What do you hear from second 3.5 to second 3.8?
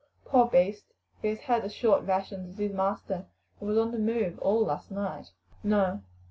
and was